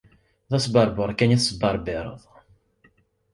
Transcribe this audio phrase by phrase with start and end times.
[0.49, 2.21] D asbeṛbeṛ kan i tesbeṛbiṛeḍ.